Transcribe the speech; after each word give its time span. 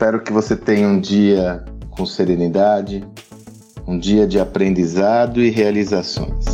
Espero 0.00 0.22
que 0.22 0.32
você 0.32 0.56
tenha 0.56 0.88
um 0.88 0.98
dia 0.98 1.62
com 1.90 2.06
serenidade, 2.06 3.06
um 3.86 3.98
dia 3.98 4.26
de 4.26 4.40
aprendizado 4.40 5.42
e 5.42 5.50
realizações. 5.50 6.46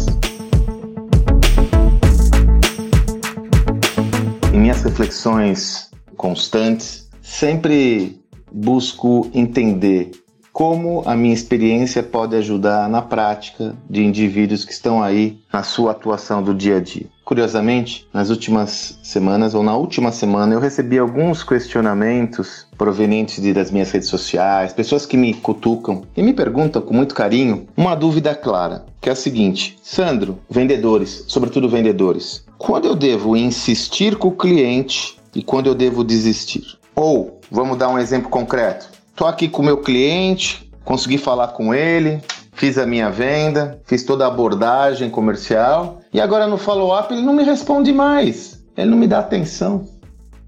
Em 4.53 4.59
minhas 4.59 4.83
reflexões 4.83 5.93
constantes, 6.17 7.09
sempre 7.23 8.21
busco 8.51 9.31
entender 9.33 10.11
como 10.57 11.03
a 11.05 11.15
minha 11.15 11.35
experiência 11.35 12.03
pode 12.03 12.35
ajudar 12.35 12.89
na 12.89 13.03
prática 13.03 13.77
de 13.91 14.03
indivíduos 14.03 14.65
que 14.65 14.73
estão 14.73 15.03
aí 15.03 15.39
na 15.53 15.63
sua 15.63 15.91
atuação 15.91 16.43
do 16.43 16.55
dia 16.55 16.79
a 16.79 16.81
dia. 16.81 17.05
Curiosamente, 17.27 18.09
nas 18.11 18.31
últimas 18.31 18.99
semanas 19.03 19.55
ou 19.55 19.63
na 19.63 19.77
última 19.77 20.11
semana 20.11 20.55
eu 20.55 20.59
recebi 20.59 20.99
alguns 20.99 21.45
questionamentos 21.45 22.67
provenientes 22.79 23.43
de, 23.43 23.53
das 23.53 23.71
minhas 23.71 23.91
redes 23.91 24.09
sociais, 24.09 24.73
pessoas 24.73 25.05
que 25.05 25.19
me 25.19 25.35
cutucam 25.35 26.05
e 26.17 26.23
me 26.23 26.33
perguntam 26.33 26.81
com 26.81 26.95
muito 26.95 27.15
carinho 27.15 27.67
uma 27.77 27.95
dúvida 27.95 28.35
clara, 28.35 28.87
que 28.99 29.11
é 29.11 29.13
a 29.13 29.15
seguinte: 29.15 29.77
Sandro, 29.83 30.39
vendedores, 30.49 31.27
sobretudo 31.29 31.69
vendedores, 31.69 32.47
quando 32.57 32.87
eu 32.87 32.95
devo 32.97 33.37
insistir 33.37 34.17
com 34.17 34.29
o 34.29 34.35
cliente 34.35 35.19
e 35.35 35.43
quando 35.43 35.67
eu 35.67 35.75
devo 35.75 36.03
desistir? 36.03 36.79
Ou, 36.95 37.41
vamos 37.51 37.77
dar 37.77 37.91
um 37.91 37.99
exemplo 37.99 38.31
concreto. 38.31 38.96
Estou 39.17 39.27
aqui 39.27 39.49
com 39.49 39.63
o 39.63 39.65
meu 39.65 39.79
cliente, 39.79 40.71
consegui 40.85 41.17
falar 41.17 41.49
com 41.49 41.73
ele, 41.73 42.21
fiz 42.53 42.77
a 42.77 42.85
minha 42.85 43.09
venda, 43.09 43.81
fiz 43.87 44.05
toda 44.05 44.27
a 44.27 44.29
abordagem 44.29 45.09
comercial 45.09 46.03
e 46.13 46.21
agora 46.21 46.47
no 46.47 46.59
follow-up 46.59 47.15
ele 47.15 47.23
não 47.23 47.33
me 47.33 47.43
responde 47.43 47.95
mais, 47.95 48.63
ele 48.77 48.91
não 48.91 48.99
me 48.99 49.07
dá 49.07 49.21
atenção. 49.21 49.89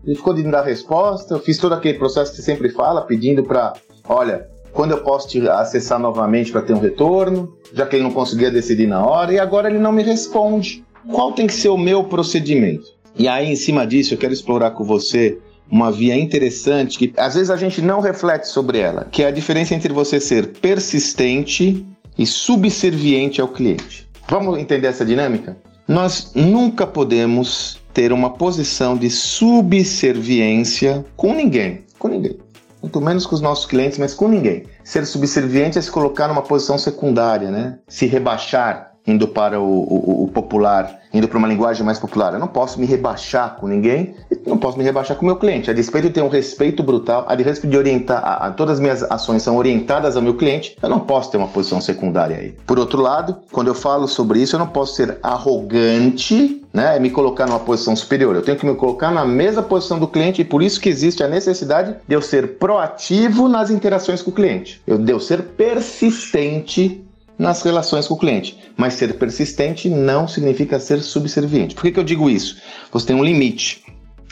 Ele 0.05 0.15
ficou 0.15 0.35
de 0.35 0.43
me 0.45 0.51
dar 0.51 0.61
resposta, 0.61 1.33
eu 1.33 1.39
fiz 1.39 1.57
todo 1.57 1.73
aquele 1.73 1.99
processo 1.99 2.31
que 2.31 2.37
você 2.37 2.43
sempre 2.43 2.69
fala, 2.69 3.01
pedindo 3.01 3.43
para, 3.43 3.73
olha, 4.07 4.47
quando 4.71 4.91
eu 4.91 5.03
posso 5.03 5.29
te 5.29 5.49
acessar 5.49 5.99
novamente 5.99 6.53
para 6.53 6.61
ter 6.61 6.75
um 6.75 6.79
retorno, 6.79 7.57
já 7.73 7.87
que 7.87 7.97
ele 7.97 8.03
não 8.03 8.13
conseguia 8.13 8.51
decidir 8.51 8.87
na 8.87 9.03
hora, 9.03 9.33
e 9.33 9.41
agora 9.41 9.71
ele 9.71 9.79
não 9.79 9.93
me 9.93 10.03
responde. 10.03 10.85
Qual 11.11 11.33
tem 11.33 11.47
que 11.47 11.55
ser 11.55 11.71
o 11.71 11.79
meu 11.79 12.05
procedimento? 12.05 12.85
E 13.17 13.29
aí, 13.29 13.51
em 13.51 13.57
cima 13.57 13.87
disso, 13.87 14.13
eu 14.13 14.19
quero 14.19 14.35
explorar 14.35 14.73
com 14.73 14.85
você 14.85 15.39
uma 15.71 15.93
via 15.93 16.17
interessante 16.17 16.99
que 16.99 17.13
às 17.17 17.35
vezes 17.35 17.51
a 17.51 17.57
gente 17.57 17.83
não 17.83 18.01
reflete 18.01 18.49
sobre 18.49 18.79
ela, 18.79 19.07
que 19.11 19.23
é 19.23 19.27
a 19.27 19.31
diferença 19.31 19.75
entre 19.75 19.93
você 19.93 20.21
ser 20.21 20.49
persistente 20.59 21.87
e 22.19 22.27
subserviente 22.27 23.41
ao 23.41 23.49
cliente. 23.49 24.09
Vamos 24.29 24.59
entender 24.59 24.89
essa 24.89 25.05
dinâmica? 25.05 25.57
Nós 25.87 26.33
nunca 26.35 26.87
podemos 26.87 27.81
ter 27.95 28.13
uma 28.13 28.31
posição 28.31 28.97
de 28.97 29.11
subserviência 29.11 31.05
com 31.17 31.33
ninguém, 31.33 31.85
com 31.99 32.09
ninguém. 32.09 32.39
Muito 32.83 33.01
menos 33.01 33.27
com 33.27 33.35
os 33.35 33.41
nossos 33.41 33.67
clientes, 33.67 33.99
mas 33.99 34.15
com 34.15 34.29
ninguém. 34.29 34.65
Ser 34.85 35.05
subserviente 35.05 35.79
é 35.79 35.83
se 35.83 35.91
colocar 35.91 36.29
numa 36.29 36.43
posição 36.43 36.79
secundária, 36.79 37.51
né? 37.51 37.79
Se 37.89 38.07
rebaixar, 38.07 38.88
indo 39.09 39.27
para 39.27 39.59
o, 39.59 39.65
o, 39.65 40.25
o 40.25 40.29
popular, 40.29 41.01
indo 41.13 41.27
para 41.27 41.39
uma 41.39 41.49
linguagem 41.49 41.85
mais 41.85 41.99
popular. 41.99 42.35
Eu 42.35 42.39
não 42.39 42.47
posso 42.47 42.79
me 42.79 42.87
rebaixar 42.87 43.57
com 43.57 43.67
ninguém, 43.67 44.15
não 44.47 44.59
posso 44.59 44.77
me 44.77 44.85
rebaixar 44.85 45.17
com 45.17 45.23
o 45.23 45.27
meu 45.27 45.37
cliente. 45.37 45.71
A 45.71 45.73
despeito 45.73 46.09
de 46.09 46.15
ter 46.15 46.23
um 46.23 46.29
respeito 46.29 46.83
brutal, 46.83 47.25
a 47.27 47.35
respeito 47.35 47.69
de 47.69 47.77
orientar, 47.77 48.23
a, 48.23 48.47
a, 48.47 48.51
todas 48.51 48.75
as 48.75 48.81
minhas 48.81 49.03
ações 49.03 49.43
são 49.43 49.57
orientadas 49.57 50.15
ao 50.15 50.23
meu 50.23 50.35
cliente, 50.35 50.77
eu 50.83 50.89
não 50.89 51.01
posso 51.01 51.31
ter 51.31 51.39
uma 51.39 51.49
posição 51.49 51.81
secundária 51.81 52.37
aí. 52.37 52.55
Por 52.67 52.79
outro 52.79 53.01
lado, 53.01 53.39
quando 53.51 53.69
eu 53.69 53.75
falo 53.75 54.07
sobre 54.07 54.41
isso, 54.41 54.55
eu 54.55 54.61
não 54.61 54.69
posso 54.69 54.95
ser 54.95 55.19
arrogante 55.23 56.63
né, 56.73 56.99
me 56.99 57.11
colocar 57.11 57.47
numa 57.47 57.59
posição 57.59 57.97
superior. 57.97 58.37
Eu 58.37 58.43
tenho 58.43 58.59
que 58.59 58.67
me 58.67 58.75
colocar 58.75 59.11
na 59.11 59.25
mesma 59.25 59.63
posição 59.63 59.99
do 59.99 60.07
cliente 60.07 60.43
e 60.43 60.45
por 60.45 60.63
isso 60.63 60.81
que 60.81 60.89
existe 60.89 61.23
a 61.23 61.29
necessidade 61.29 61.97
de 62.07 62.15
eu 62.15 62.21
ser 62.21 62.59
proativo 62.59 63.49
nas 63.49 63.71
interações 63.71 64.21
com 64.21 64.31
o 64.31 64.35
cliente. 64.35 64.81
Eu 64.87 64.99
de 64.99 65.11
eu 65.11 65.19
ser 65.19 65.43
persistente 65.43 67.05
nas 67.39 67.63
relações 67.63 68.09
com 68.09 68.15
o 68.15 68.19
cliente. 68.19 68.59
Mas 68.77 68.95
ser 68.95 69.15
persistente 69.19 69.89
não 69.89 70.27
significa 70.27 70.81
ser 70.81 71.01
subserviente. 71.01 71.75
Por 71.75 71.83
que, 71.83 71.93
que 71.93 72.01
eu 72.01 72.05
digo 72.05 72.29
isso? 72.29 72.57
Você 72.93 73.07
tem 73.07 73.17
um 73.17 73.25
limite. 73.25 73.85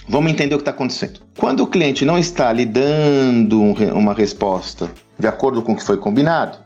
Vamos 0.09 0.31
entender 0.31 0.55
o 0.55 0.59
que 0.59 0.63
está 0.63 0.71
acontecendo. 0.71 1.21
Quando 1.39 1.61
o 1.61 1.67
cliente 1.67 2.05
não 2.05 2.19
está 2.19 2.53
lhe 2.53 2.65
dando 2.65 3.61
uma 3.61 4.15
resposta 4.15 4.91
de 5.19 5.27
acordo 5.27 5.63
com 5.63 5.73
o 5.73 5.77
que 5.77 5.83
foi 5.83 5.97
combinado, 5.97 6.59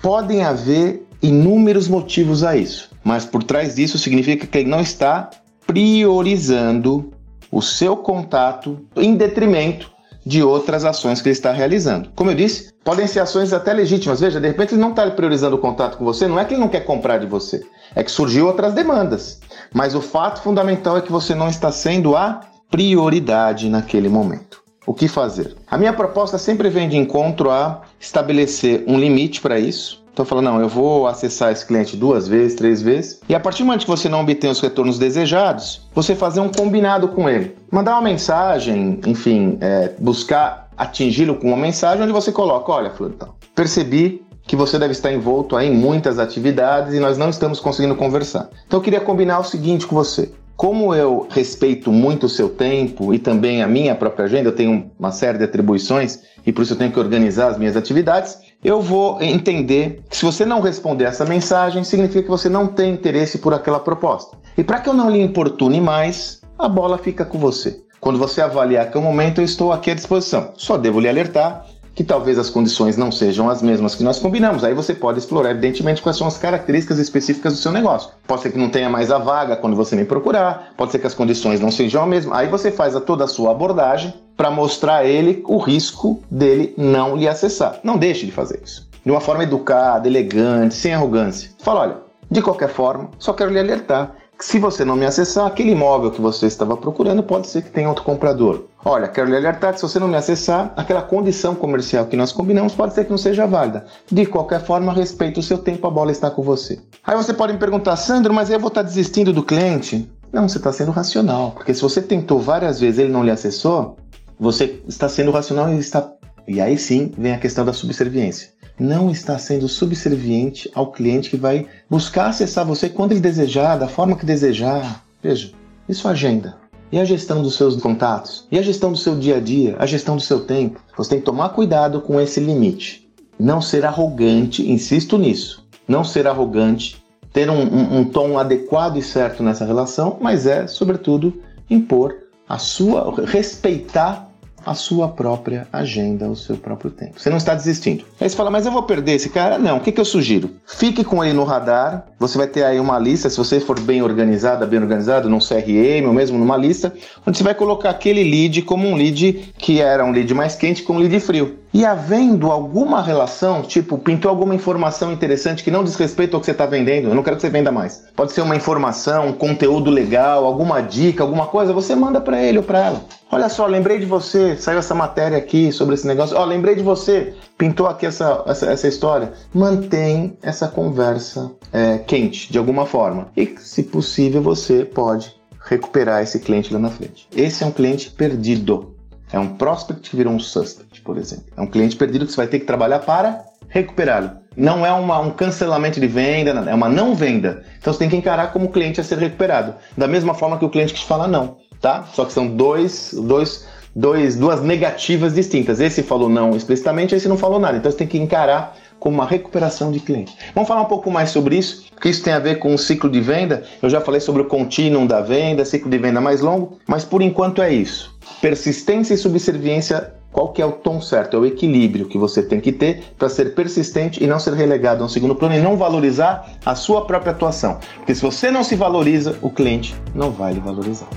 podem 0.00 0.42
haver 0.42 1.06
inúmeros 1.22 1.88
motivos 1.88 2.42
a 2.42 2.56
isso. 2.56 2.90
Mas 3.04 3.24
por 3.24 3.42
trás 3.42 3.76
disso 3.76 3.98
significa 3.98 4.46
que 4.46 4.58
ele 4.58 4.68
não 4.68 4.80
está 4.80 5.30
priorizando 5.66 7.12
o 7.50 7.62
seu 7.62 7.96
contato 7.96 8.80
em 8.96 9.14
detrimento 9.14 9.90
de 10.24 10.42
outras 10.42 10.84
ações 10.84 11.20
que 11.20 11.28
ele 11.28 11.34
está 11.34 11.52
realizando. 11.52 12.10
Como 12.14 12.30
eu 12.30 12.34
disse, 12.34 12.72
podem 12.84 13.06
ser 13.06 13.20
ações 13.20 13.52
até 13.52 13.72
legítimas. 13.72 14.20
Veja, 14.20 14.40
de 14.40 14.48
repente 14.48 14.74
ele 14.74 14.80
não 14.80 14.90
está 14.90 15.08
priorizando 15.10 15.56
o 15.56 15.58
contato 15.58 15.98
com 15.98 16.04
você, 16.04 16.26
não 16.26 16.38
é 16.38 16.44
que 16.44 16.54
ele 16.54 16.60
não 16.60 16.68
quer 16.68 16.84
comprar 16.84 17.18
de 17.18 17.26
você, 17.26 17.64
é 17.94 18.02
que 18.02 18.10
surgiu 18.10 18.46
outras 18.46 18.72
demandas. 18.72 19.40
Mas 19.72 19.94
o 19.94 20.00
fato 20.00 20.42
fundamental 20.42 20.96
é 20.96 21.00
que 21.00 21.12
você 21.12 21.34
não 21.34 21.48
está 21.48 21.72
sendo 21.72 22.16
a 22.16 22.40
prioridade 22.70 23.68
naquele 23.68 24.08
momento. 24.08 24.62
O 24.84 24.92
que 24.92 25.06
fazer? 25.06 25.54
A 25.70 25.78
minha 25.78 25.92
proposta 25.92 26.38
sempre 26.38 26.68
vem 26.68 26.88
de 26.88 26.96
encontro 26.96 27.50
a 27.50 27.82
estabelecer 28.00 28.82
um 28.88 28.98
limite 28.98 29.40
para 29.40 29.58
isso, 29.58 30.01
então 30.12 30.24
falando, 30.24 30.44
não, 30.44 30.60
eu 30.60 30.68
vou 30.68 31.06
acessar 31.06 31.52
esse 31.52 31.64
cliente 31.64 31.96
duas 31.96 32.28
vezes, 32.28 32.54
três 32.54 32.82
vezes, 32.82 33.20
e 33.28 33.34
a 33.34 33.40
partir 33.40 33.62
do 33.62 33.66
momento 33.66 33.84
que 33.84 33.90
você 33.90 34.08
não 34.08 34.20
obtém 34.20 34.50
os 34.50 34.60
retornos 34.60 34.98
desejados, 34.98 35.88
você 35.94 36.14
fazer 36.14 36.40
um 36.40 36.50
combinado 36.50 37.08
com 37.08 37.28
ele. 37.28 37.56
Mandar 37.70 37.92
uma 37.92 38.02
mensagem, 38.02 39.00
enfim, 39.06 39.56
é, 39.60 39.92
buscar 39.98 40.68
atingi-lo 40.76 41.36
com 41.36 41.48
uma 41.48 41.56
mensagem 41.56 42.02
onde 42.02 42.12
você 42.12 42.30
coloca, 42.30 42.70
olha, 42.70 42.90
fulano, 42.90 43.16
percebi 43.54 44.22
que 44.46 44.56
você 44.56 44.78
deve 44.78 44.92
estar 44.92 45.12
envolto 45.12 45.58
em 45.58 45.70
muitas 45.70 46.18
atividades 46.18 46.94
e 46.94 47.00
nós 47.00 47.16
não 47.16 47.30
estamos 47.30 47.60
conseguindo 47.60 47.94
conversar. 47.94 48.50
Então 48.66 48.80
eu 48.80 48.82
queria 48.82 49.00
combinar 49.00 49.38
o 49.38 49.44
seguinte 49.44 49.86
com 49.86 49.94
você. 49.94 50.30
Como 50.56 50.94
eu 50.94 51.26
respeito 51.30 51.90
muito 51.90 52.26
o 52.26 52.28
seu 52.28 52.48
tempo 52.48 53.14
e 53.14 53.18
também 53.18 53.62
a 53.62 53.66
minha 53.66 53.94
própria 53.94 54.26
agenda, 54.26 54.48
eu 54.48 54.54
tenho 54.54 54.90
uma 54.98 55.10
série 55.10 55.38
de 55.38 55.44
atribuições 55.44 56.20
e 56.46 56.52
por 56.52 56.62
isso 56.62 56.74
eu 56.74 56.78
tenho 56.78 56.92
que 56.92 56.98
organizar 56.98 57.48
as 57.48 57.58
minhas 57.58 57.76
atividades, 57.76 58.38
eu 58.62 58.80
vou 58.80 59.20
entender 59.20 60.02
que 60.08 60.16
se 60.16 60.24
você 60.24 60.46
não 60.46 60.60
responder 60.60 61.04
essa 61.04 61.24
mensagem, 61.24 61.82
significa 61.82 62.22
que 62.22 62.30
você 62.30 62.48
não 62.48 62.68
tem 62.68 62.92
interesse 62.92 63.38
por 63.38 63.52
aquela 63.52 63.80
proposta. 63.80 64.36
E 64.56 64.62
para 64.62 64.78
que 64.78 64.88
eu 64.88 64.94
não 64.94 65.10
lhe 65.10 65.20
importune 65.20 65.80
mais, 65.80 66.40
a 66.56 66.68
bola 66.68 66.96
fica 66.96 67.24
com 67.24 67.38
você. 67.38 67.82
Quando 67.98 68.18
você 68.18 68.40
avaliar 68.40 68.90
que 68.90 68.96
é 68.96 69.00
o 69.00 69.02
momento, 69.02 69.40
eu 69.40 69.44
estou 69.44 69.72
aqui 69.72 69.90
à 69.90 69.94
disposição. 69.94 70.52
Só 70.56 70.76
devo 70.76 71.00
lhe 71.00 71.08
alertar 71.08 71.66
que 71.94 72.02
talvez 72.02 72.38
as 72.38 72.48
condições 72.48 72.96
não 72.96 73.12
sejam 73.12 73.50
as 73.50 73.62
mesmas 73.62 73.94
que 73.94 74.02
nós 74.02 74.18
combinamos. 74.18 74.64
Aí 74.64 74.74
você 74.74 74.94
pode 74.94 75.18
explorar, 75.18 75.50
evidentemente, 75.50 76.02
quais 76.02 76.16
são 76.16 76.26
as 76.26 76.38
características 76.38 76.98
específicas 76.98 77.52
do 77.52 77.58
seu 77.58 77.72
negócio. 77.72 78.10
Pode 78.26 78.42
ser 78.42 78.52
que 78.52 78.58
não 78.58 78.70
tenha 78.70 78.88
mais 78.88 79.10
a 79.10 79.18
vaga 79.18 79.56
quando 79.56 79.76
você 79.76 79.94
me 79.94 80.04
procurar, 80.04 80.72
pode 80.76 80.92
ser 80.92 80.98
que 80.98 81.06
as 81.06 81.14
condições 81.14 81.60
não 81.60 81.70
sejam 81.70 82.02
as 82.02 82.08
mesmas. 82.08 82.38
Aí 82.38 82.48
você 82.48 82.70
faz 82.70 82.96
a 82.96 83.00
toda 83.00 83.24
a 83.24 83.28
sua 83.28 83.50
abordagem 83.50 84.14
para 84.36 84.50
mostrar 84.50 84.96
a 84.96 85.04
ele 85.04 85.42
o 85.46 85.58
risco 85.58 86.22
dele 86.30 86.74
não 86.76 87.16
lhe 87.16 87.28
acessar. 87.28 87.78
Não 87.84 87.98
deixe 87.98 88.26
de 88.26 88.32
fazer 88.32 88.60
isso. 88.64 88.88
De 89.04 89.10
uma 89.10 89.20
forma 89.20 89.42
educada, 89.42 90.08
elegante, 90.08 90.74
sem 90.74 90.94
arrogância. 90.94 91.50
Fala, 91.58 91.80
olha, 91.80 91.96
de 92.30 92.40
qualquer 92.40 92.68
forma, 92.68 93.10
só 93.18 93.32
quero 93.32 93.50
lhe 93.50 93.58
alertar 93.58 94.16
se 94.40 94.58
você 94.58 94.84
não 94.84 94.96
me 94.96 95.06
acessar, 95.06 95.46
aquele 95.46 95.70
imóvel 95.70 96.10
que 96.10 96.20
você 96.20 96.46
estava 96.46 96.76
procurando 96.76 97.22
pode 97.22 97.46
ser 97.46 97.62
que 97.62 97.70
tenha 97.70 97.88
outro 97.88 98.04
comprador. 98.04 98.64
Olha, 98.84 99.06
quero 99.06 99.30
lhe 99.30 99.36
alertar 99.36 99.72
que 99.72 99.78
se 99.78 99.86
você 99.86 99.98
não 100.00 100.08
me 100.08 100.16
acessar, 100.16 100.72
aquela 100.76 101.02
condição 101.02 101.54
comercial 101.54 102.06
que 102.06 102.16
nós 102.16 102.32
combinamos 102.32 102.74
pode 102.74 102.94
ser 102.94 103.04
que 103.04 103.10
não 103.10 103.18
seja 103.18 103.46
válida. 103.46 103.86
De 104.10 104.26
qualquer 104.26 104.64
forma, 104.64 104.92
respeite 104.92 105.38
o 105.38 105.42
seu 105.42 105.58
tempo, 105.58 105.86
a 105.86 105.90
bola 105.90 106.10
está 106.10 106.30
com 106.30 106.42
você. 106.42 106.80
Aí 107.04 107.16
você 107.16 107.32
pode 107.32 107.52
me 107.52 107.58
perguntar, 107.58 107.96
Sandro, 107.96 108.34
mas 108.34 108.50
eu 108.50 108.58
vou 108.58 108.68
estar 108.68 108.82
desistindo 108.82 109.32
do 109.32 109.44
cliente? 109.44 110.10
Não, 110.32 110.48
você 110.48 110.58
está 110.58 110.72
sendo 110.72 110.90
racional, 110.90 111.52
porque 111.52 111.72
se 111.72 111.82
você 111.82 112.02
tentou 112.02 112.40
várias 112.40 112.80
vezes 112.80 112.98
e 112.98 113.02
ele 113.02 113.12
não 113.12 113.22
lhe 113.22 113.30
acessou, 113.30 113.96
você 114.40 114.82
está 114.88 115.08
sendo 115.08 115.30
racional 115.30 115.72
e 115.72 115.78
está. 115.78 116.10
E 116.48 116.60
aí 116.60 116.76
sim 116.76 117.12
vem 117.16 117.32
a 117.32 117.38
questão 117.38 117.64
da 117.64 117.72
subserviência 117.72 118.48
não 118.78 119.10
está 119.10 119.38
sendo 119.38 119.68
subserviente 119.68 120.70
ao 120.74 120.90
cliente 120.90 121.30
que 121.30 121.36
vai 121.36 121.66
buscar 121.88 122.28
acessar 122.28 122.64
você 122.64 122.88
quando 122.88 123.12
ele 123.12 123.20
desejar, 123.20 123.76
da 123.76 123.88
forma 123.88 124.16
que 124.16 124.26
desejar. 124.26 125.04
Veja, 125.22 125.52
isso 125.88 126.08
é 126.08 126.10
agenda. 126.10 126.56
E 126.90 126.98
a 126.98 127.04
gestão 127.04 127.42
dos 127.42 127.56
seus 127.56 127.76
contatos? 127.76 128.46
E 128.50 128.58
a 128.58 128.62
gestão 128.62 128.92
do 128.92 128.98
seu 128.98 129.16
dia 129.16 129.36
a 129.36 129.40
dia? 129.40 129.76
A 129.78 129.86
gestão 129.86 130.16
do 130.16 130.22
seu 130.22 130.40
tempo? 130.40 130.80
Você 130.96 131.10
tem 131.10 131.18
que 131.20 131.24
tomar 131.24 131.50
cuidado 131.50 132.00
com 132.00 132.20
esse 132.20 132.38
limite. 132.38 133.08
Não 133.38 133.62
ser 133.62 133.84
arrogante, 133.84 134.70
insisto 134.70 135.16
nisso. 135.16 135.66
Não 135.88 136.04
ser 136.04 136.26
arrogante, 136.26 137.02
ter 137.32 137.48
um, 137.48 137.62
um, 137.62 137.98
um 137.98 138.04
tom 138.04 138.38
adequado 138.38 138.98
e 138.98 139.02
certo 139.02 139.42
nessa 139.42 139.64
relação, 139.64 140.18
mas 140.20 140.46
é, 140.46 140.66
sobretudo, 140.66 141.42
impor 141.68 142.14
a 142.48 142.58
sua, 142.58 143.14
respeitar 143.24 144.28
a 144.64 144.74
sua 144.74 145.08
própria 145.08 145.66
agenda, 145.72 146.28
o 146.28 146.36
seu 146.36 146.56
próprio 146.56 146.90
tempo. 146.90 147.20
Você 147.20 147.30
não 147.30 147.36
está 147.36 147.54
desistindo. 147.54 148.04
Aí 148.20 148.28
você 148.28 148.36
fala, 148.36 148.50
mas 148.50 148.66
eu 148.66 148.72
vou 148.72 148.82
perder 148.82 149.12
esse 149.12 149.28
cara? 149.28 149.58
Não. 149.58 149.78
O 149.78 149.80
que, 149.80 149.92
que 149.92 150.00
eu 150.00 150.04
sugiro? 150.04 150.50
Fique 150.66 151.04
com 151.04 151.24
ele 151.24 151.34
no 151.34 151.44
radar. 151.44 152.06
Você 152.18 152.38
vai 152.38 152.46
ter 152.46 152.64
aí 152.64 152.78
uma 152.78 152.98
lista, 152.98 153.28
se 153.28 153.36
você 153.36 153.60
for 153.60 153.78
bem 153.80 154.02
organizada, 154.02 154.66
bem 154.66 154.80
organizado, 154.80 155.28
num 155.28 155.38
CRM 155.38 156.06
ou 156.06 156.12
mesmo 156.12 156.38
numa 156.38 156.56
lista, 156.56 156.92
onde 157.26 157.38
você 157.38 157.44
vai 157.44 157.54
colocar 157.54 157.90
aquele 157.90 158.22
lead 158.22 158.62
como 158.62 158.88
um 158.88 158.94
lead 158.94 159.52
que 159.58 159.80
era 159.80 160.04
um 160.04 160.12
lead 160.12 160.32
mais 160.34 160.54
quente 160.54 160.82
com 160.82 160.94
um 160.94 160.98
lead 160.98 161.18
frio. 161.20 161.61
E 161.74 161.86
havendo 161.86 162.50
alguma 162.50 163.00
relação, 163.00 163.62
tipo, 163.62 163.96
pintou 163.96 164.28
alguma 164.28 164.54
informação 164.54 165.10
interessante 165.10 165.64
que 165.64 165.70
não 165.70 165.82
diz 165.82 165.96
respeito 165.96 166.34
ao 166.34 166.40
que 166.40 166.46
você 166.46 166.52
está 166.52 166.66
vendendo, 166.66 167.08
eu 167.08 167.14
não 167.14 167.22
quero 167.22 167.36
que 167.36 167.42
você 167.42 167.48
venda 167.48 167.72
mais. 167.72 168.04
Pode 168.14 168.32
ser 168.32 168.42
uma 168.42 168.54
informação, 168.54 169.28
um 169.28 169.32
conteúdo 169.32 169.90
legal, 169.90 170.44
alguma 170.44 170.82
dica, 170.82 171.22
alguma 171.22 171.46
coisa, 171.46 171.72
você 171.72 171.94
manda 171.94 172.20
para 172.20 172.42
ele 172.42 172.58
ou 172.58 172.64
para 172.64 172.78
ela. 172.78 173.04
Olha 173.30 173.48
só, 173.48 173.66
lembrei 173.66 173.98
de 173.98 174.04
você, 174.04 174.54
saiu 174.58 174.78
essa 174.78 174.94
matéria 174.94 175.38
aqui 175.38 175.72
sobre 175.72 175.94
esse 175.94 176.06
negócio. 176.06 176.36
Ó, 176.36 176.44
lembrei 176.44 176.74
de 176.74 176.82
você, 176.82 177.32
pintou 177.56 177.86
aqui 177.86 178.04
essa, 178.04 178.44
essa, 178.46 178.66
essa 178.66 178.86
história. 178.86 179.32
Mantém 179.54 180.36
essa 180.42 180.68
conversa 180.68 181.50
é, 181.72 181.96
quente, 181.96 182.52
de 182.52 182.58
alguma 182.58 182.84
forma. 182.84 183.28
E, 183.34 183.54
se 183.58 183.84
possível, 183.84 184.42
você 184.42 184.84
pode 184.84 185.34
recuperar 185.64 186.22
esse 186.22 186.38
cliente 186.40 186.72
lá 186.72 186.78
na 186.78 186.90
frente. 186.90 187.26
Esse 187.34 187.64
é 187.64 187.66
um 187.66 187.70
cliente 187.70 188.10
perdido. 188.10 188.91
É 189.32 189.38
um 189.38 189.48
prospect 189.56 190.10
que 190.10 190.16
virou 190.16 190.32
um 190.32 190.38
suspect, 190.38 191.00
por 191.00 191.16
exemplo. 191.16 191.46
É 191.56 191.60
um 191.60 191.66
cliente 191.66 191.96
perdido 191.96 192.26
que 192.26 192.32
você 192.32 192.36
vai 192.36 192.46
ter 192.46 192.60
que 192.60 192.66
trabalhar 192.66 192.98
para 193.00 193.44
recuperá-lo. 193.68 194.30
Não 194.54 194.84
é 194.84 194.92
uma, 194.92 195.18
um 195.18 195.30
cancelamento 195.30 195.98
de 195.98 196.06
venda, 196.06 196.50
é 196.70 196.74
uma 196.74 196.88
não 196.88 197.14
venda. 197.14 197.64
Então 197.78 197.92
você 197.92 198.00
tem 198.00 198.10
que 198.10 198.16
encarar 198.16 198.52
como 198.52 198.70
cliente 198.70 199.00
a 199.00 199.04
ser 199.04 199.16
recuperado. 199.16 199.74
Da 199.96 200.06
mesma 200.06 200.34
forma 200.34 200.58
que 200.58 200.64
o 200.64 200.68
cliente 200.68 200.92
que 200.92 201.00
te 201.00 201.06
fala 201.06 201.26
não, 201.26 201.56
tá? 201.80 202.04
Só 202.12 202.26
que 202.26 202.32
são 202.34 202.46
dois, 202.46 203.14
dois, 203.14 203.66
dois, 203.96 204.36
duas 204.36 204.62
negativas 204.62 205.34
distintas. 205.34 205.80
Esse 205.80 206.02
falou 206.02 206.28
não 206.28 206.54
explicitamente, 206.54 207.14
esse 207.14 207.28
não 207.28 207.38
falou 207.38 207.58
nada. 207.58 207.78
Então 207.78 207.90
você 207.90 207.96
tem 207.96 208.06
que 208.06 208.18
encarar 208.18 208.76
como 209.02 209.16
uma 209.16 209.26
recuperação 209.26 209.90
de 209.90 209.98
cliente. 209.98 210.36
Vamos 210.54 210.68
falar 210.68 210.82
um 210.82 210.86
pouco 210.86 211.10
mais 211.10 211.30
sobre 211.30 211.56
isso, 211.58 211.86
porque 211.90 212.08
isso 212.08 212.22
tem 212.22 212.32
a 212.32 212.38
ver 212.38 212.60
com 212.60 212.72
o 212.72 212.78
ciclo 212.78 213.10
de 213.10 213.20
venda. 213.20 213.64
Eu 213.82 213.90
já 213.90 214.00
falei 214.00 214.20
sobre 214.20 214.42
o 214.42 214.44
contínuo 214.44 215.08
da 215.08 215.20
venda, 215.20 215.64
ciclo 215.64 215.90
de 215.90 215.98
venda 215.98 216.20
mais 216.20 216.40
longo, 216.40 216.78
mas 216.86 217.04
por 217.04 217.20
enquanto 217.20 217.60
é 217.60 217.72
isso. 217.74 218.16
Persistência 218.40 219.12
e 219.12 219.16
subserviência 219.16 220.14
qual 220.30 220.52
que 220.52 220.62
é 220.62 220.64
o 220.64 220.70
tom 220.70 221.00
certo, 221.00 221.36
é 221.36 221.40
o 221.40 221.44
equilíbrio 221.44 222.06
que 222.06 222.16
você 222.16 222.44
tem 222.44 222.60
que 222.60 222.70
ter 222.70 223.02
para 223.18 223.28
ser 223.28 223.56
persistente 223.56 224.22
e 224.22 224.26
não 224.26 224.38
ser 224.38 224.54
relegado 224.54 225.02
a 225.02 225.06
um 225.06 225.08
segundo 225.08 225.34
plano 225.34 225.56
e 225.56 225.60
não 225.60 225.76
valorizar 225.76 226.52
a 226.64 226.76
sua 226.76 227.04
própria 227.04 227.32
atuação. 227.32 227.80
Porque 227.96 228.14
se 228.14 228.22
você 228.22 228.52
não 228.52 228.62
se 228.62 228.76
valoriza, 228.76 229.36
o 229.42 229.50
cliente 229.50 229.96
não 230.14 230.30
vai 230.30 230.52
lhe 230.52 230.60
valorizar. 230.60 231.08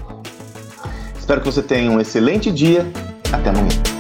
Espero 1.18 1.40
que 1.40 1.46
você 1.46 1.62
tenha 1.62 1.92
um 1.92 2.02
excelente 2.02 2.52
dia. 2.52 2.86
Até 3.32 3.52
amanhã. 3.52 3.95